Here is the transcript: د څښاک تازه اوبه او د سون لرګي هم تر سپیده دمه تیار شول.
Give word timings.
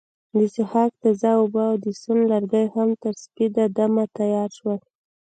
د 0.37 0.39
څښاک 0.53 0.91
تازه 1.01 1.29
اوبه 1.39 1.61
او 1.69 1.75
د 1.83 1.85
سون 2.01 2.19
لرګي 2.31 2.65
هم 2.75 2.89
تر 3.01 3.13
سپیده 3.23 3.65
دمه 3.77 4.05
تیار 4.17 4.49
شول. 4.57 4.79